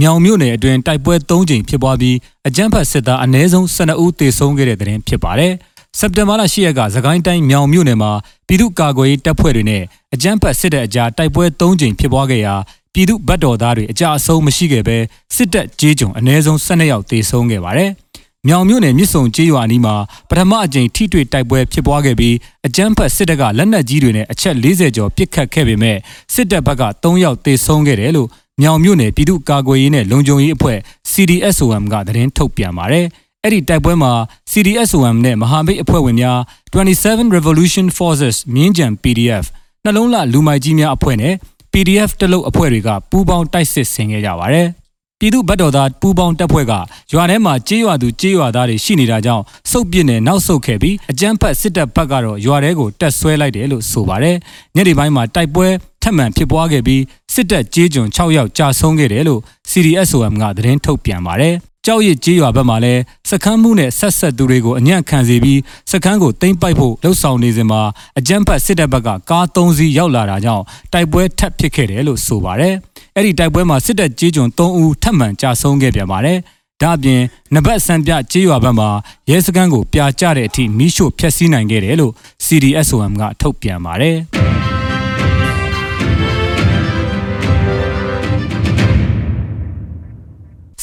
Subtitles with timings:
[0.00, 2.16] မြောင်မြို့နယ်အတွင်းတိုက်ပွဲ၃ကြိမ်ဖြစ်ပွားပြီး
[2.48, 5.52] အကြမ်းဖက်စစ်သားအ ਨੇ ဆုံး12ဦးသေဆုံးခဲ့တဲ့တဲ့တင်ဖြစ်ပါတယ်။
[5.98, 8.12] စက်တင်ဘာလ10ရက်ကသခိုင်းတိုင်းမြောင်မြို့နယ်မှာ
[8.46, 9.82] ပြည်သူ့ကာကွယ်ရေးတပ်ဖွဲ့တွေနဲ့
[10.14, 12.54] အကြမ်းဖက်စစ်တပ်အကြားတိုက်ပွဲ၃ကြိမ်ဖြစ်ပွားခဲ့ရာ
[12.94, 14.96] ပြည်သူ့ဗတ်တော်သားတွေအကြအဆုံးမရှိခဲ့ပဲ
[15.36, 17.90] စစ်တပ်ကြေးကြုံအ ਨੇ ဆုံး12ယောက်သေဆုံးခဲ့ပါတယ်။
[18.48, 19.94] မြောင်မြို့နယ်မြစ်ဆုံကျေးရွာအနီးမှာ
[20.30, 22.34] ပထမအကြိမ်ထိတွေ့တိုက်ပွဲဖြစ်ပွားခဲ့ပြီး
[22.66, 25.96] အကြမ်းဖက်စစ်တပ်ကလက်နက်ကြီးတွေနဲ့အချက်40ကျော်ပစ်ခတ်ခဲ့ပေမဲ့
[26.34, 28.28] စစ်တပ်ဘက်က3ယောက်သေဆုံးခဲ့တယ်လို့
[28.62, 30.78] မြောင်မြို့နယ်ပြည်သူ့ကာကွယ်ရေးနဲ့လုံခြုံရေးအဖွဲ့
[31.12, 33.06] CDSOM ကသတင်းထုတ်ပြန်ပါတယ်။
[33.44, 34.12] အဲ့ဒီတိုက်ပွဲမှာ
[34.50, 36.38] CDSOM နဲ့မဟာမိတ်အဖွဲ့ဝင်များ
[36.74, 39.44] 27 Revolution Forces မြင်းကြံ PDF
[39.84, 41.34] နှလုံးလှလူမိုက်ကြီးများအဖွဲ့နဲ့
[41.72, 44.66] PDF တလုတ်အဖွဲ့တွေကပူးပေါင်းတိုက်စစ်ဆင်ခဲ့ကြပါတယ်။
[45.18, 46.72] ပြည်သူ့ဗတ်တော်သားပူးပေါင်းတပ်ဖွဲ့က
[47.12, 54.36] ရွာထဲမှာကြေးရွာသူကြေးရွာသားတွေရှိနေတာကြောင့်စုပ်ပစ်နဲ့နောက်ဆုတ်ခဲ့ပြီးအကြမ်းဖက်စစ်တပ်ဘက်ကတော့ရွာထဲကိုတက်ဆွဲလိုက်တယ်လို့ဆိုပါတယ်။
[54.74, 55.68] ညနေပိုင်းမှာတိုက်ပွဲ
[56.04, 57.02] ထပ်မံဖြစ်ပွားခဲ့ပြီး
[57.34, 61.54] စစ်တပ်ကြေးကျွန်6ယောက်ကြာဆုံးခဲ့တယ်လို့ CDSOM ကသတင်းထုတ်ပြန်ပါတယ်။
[61.86, 65.60] ကြောက်ရစ်ကြေးရွာဘက်မှာလည်းစခန်းမှုနဲ့ဆက်ဆက်သူတွေကိုအညံ့ခံစေပြီး
[65.90, 67.82] စခန်းကိုတိမ့်ပိုက်ဖို့လှုံ့ဆော်နေစဉ်မှာ
[68.18, 72.74] အကြမ်းဖက်စစ်တပ်ဘက်ကကား၃စီးရောက်လာတာကြောင့်တိုက်ပွဲထပ်ဖြစ်ခဲ့တယ်လို့ဆိုပါတယ်။
[73.16, 76.38] အဲ့ဒီတိုက်ပွဲမှာစစ်တပ်ကြေးကျွန်၃ဦးထပ်မံကြာဆုံးခဲ့ပြန်ပါတယ်။
[76.82, 77.20] ဒါ့အပြင်
[77.54, 78.88] နဘတ်စံပြကြေးရွာဘက်မှာ
[79.30, 82.12] ရဲစခန်းကိုပြာကျတဲ့အထိမိရှို့ဖျက်ဆီးနိုင်ခဲ့တယ်လို့
[82.46, 84.18] CDSOM ကထုတ်ပြန်ပါတယ်။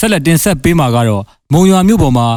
[0.02, 2.28] ဆက်လက်တင်ဆက်ပေးမှာကတော့မုံရွာမြို့ပေါ်မှာ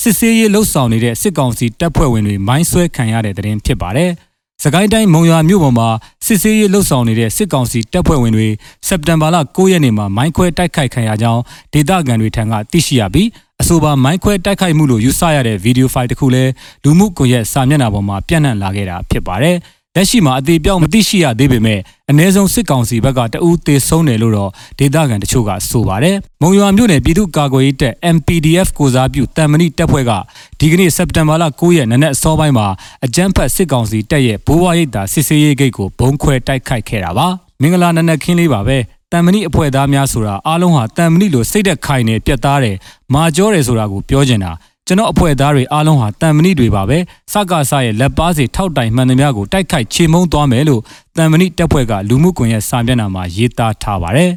[0.00, 4.10] စစ်ဆေးရေးလှုပ်ဆောင်နေတဲ့စစ်ကောင်စီတပ်ဖွဲ့ဝင်တွေမိုင်းဆွဲခံရတဲ့တဲ့တင်ဖြစ်ပါတယ်။
[4.62, 5.88] စကိုင်းတိုင်းမုံရွာမြို့ပေါ်မှာ
[6.26, 8.48] စစ်ဆေးရေးလှုပ်ဆောင်နေတဲ့စစ်ကောင်စီတပ်ဖွဲ့ဝင်တွေ
[8.88, 11.40] စက်တင်ဘာလ9ရက်နေ့မှာမိုင်းခွဲတိုက်ခိုက်ခံရကြောင်း
[11.72, 13.28] ဒေသခံတွေထံကသိရှိရပြီး
[13.60, 16.50] အဆိုပါမိုင်းခွဲတိုက်ခိုက်မှုလို့ယူဆရတဲ့ဗီဒီယိုဖိုင်တစ်ခုလည်း
[16.84, 19.56] လူမှုကွန်ရက်စာမျက်နှာပေါ်မှာပြန့်နှံ့လာခဲ့တာဖြစ်ပါတယ်။
[19.96, 30.12] လက်ရှိမှာအသေးပြောင်းမသိရှိရသေးပေမဲ့အ ਨੇ ဆုံးစစ်ကောင်စီဘက်ကတအူးသေဆုံးတယ်လို့တော့ဒေသခံတချို့ကဆိုပါတယ်။မုံရွာမြို့နယ်ပြည်သူ့ကာကွယ်ရေးတပ် MPDF ကိုစားပြုတံမဏိတပ်ဖွဲ့က
[30.58, 32.66] ဒီကနေ့စက်တင်ဘာလ9ရက်နနက်အစောပိုင်းမှာ
[33.04, 37.26] အကြမ်းဖက်စစ်ကောင်စီတပ်ရဲ့ဘိုးဘွားရိပ်သာစစ်ဆေးရေးဂိတ်ကိုဘုံခွဲတိုက်ခိုက်ခဲ့တာပါ။
[37.60, 38.78] မင်္ဂလာနနက်ခင်းလေးပါပဲ။
[39.12, 42.76] တံမဏိအဖွဲ့သားများဆိုတာအားလုံးဟာတံမဏိလိုစိတ်သက်ခိုင်နေပြတ်သားတယ်
[43.14, 44.52] မာကြောတယ်ဆိုတာကိုပြောချင်တာ။
[44.86, 46.98] ကျွန်တော်အဖွဲ့သားတွေအားလုံးဟာတန်မဏိတွေပါပဲ
[47.32, 50.82] စကားဆရဲ့လက်ပါစီထောက်တိုင်မှန်သမျှကိုတိုက်ခိုက်ချေမှုန်းသွားမယ်လို့
[51.16, 54.30] တန်မဏိတပ်ဖွဲ့ကလူမှုကွန်ရက်စာမျက်နှာမှာရေးသားထားပါတယ်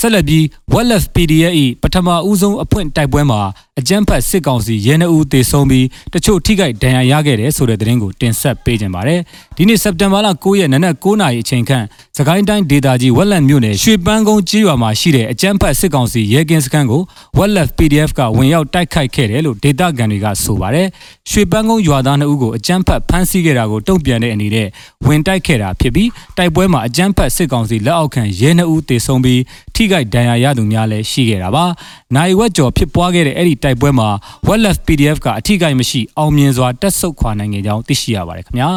[0.00, 0.42] ဆက်လက်ပြီး
[0.72, 1.52] Wildlife PDF
[1.82, 3.40] ၏ပထမဦးဆုံးအဖွင့်တိုက်ပွဲမှာ
[3.80, 9.20] အကြမ်းဖက်စစ်ကောင်စီရဲနှဦးတေဆုံးပြီးတချို့ထိခိုက်ဒဏ်ရာရခဲ့တယ်ဆိုတဲ့သတင်းကိုတင်ဆက်ပေးကြပါမယ်။
[9.56, 11.84] ဒီနေ့စက်တင်ဘာလ9ရက်နနက်9နာရီအချိန်ခန့်
[12.16, 17.02] စကိုင်းတိုင်းဒေသကြီးဝက်လက်မြို့နယ်ရွှေပန်းကုန်းကြီးရွာမှာရှိတဲ့အကြမ်းဖက်စစ်ကောင်စီရဲကင်းစခန်းကို
[17.36, 20.86] Wildlife PDF ကဝင်ရောက်တိုက်ခိုက်ခဲ့တယ်လို့ဒေသခံတွေကဆိုပါတယ်။
[21.30, 24.68] ရွှေပန်းကုန်းရွာသား2ဦးကိုအကြမ်းဖက်ဖမ်းဆီးခဲ့တာကိုတုံ့ပြန်တဲ့အနေနဲ့
[25.06, 26.08] ဝင်တိုက်ခဲ့တာဖြစ်ပြီး
[26.38, 29.40] တိုက်ပွဲမှာအကြမ်းဖက်စစ်ကောင်စီလက်အောက်ခံရဲ2ဦးတေဆုံးပြီး
[29.74, 31.64] ထိခိုက်ဒဏ်ရာရသူများလည်းရှိခဲ့တာပါ။
[32.16, 34.08] နိုင်ဝက်ကျော်ဖြစ်ပွားခဲ့တဲ့အဲ့ဒီတိုက်ပွဲမှာ
[34.46, 38.70] Wildlife PDF ကအထိကိမရှိအောင်မြင်စွာတက်ဆုပ်ခွာနိုင်ခဲ့ကြောင်းသိရှိရပါတယ်ခင်ဗျာ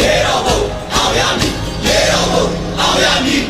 [0.00, 0.58] ရေတော်ဘုံ
[0.94, 1.52] အောင်ရမည်
[1.86, 2.44] ရေတော်ဘုံ
[2.80, 3.42] အောင်ရမည်